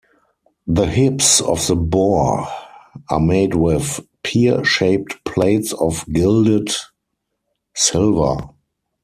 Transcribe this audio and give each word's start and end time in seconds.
The 0.65 0.87
hips 0.87 1.41
of 1.41 1.67
the 1.67 1.75
boar 1.75 2.47
are 3.11 3.19
made 3.19 3.53
with 3.53 3.99
pear 4.23 4.63
shaped 4.65 5.23
plates 5.25 5.73
of 5.73 6.03
gilded 6.11 6.69
silver. 7.75 8.49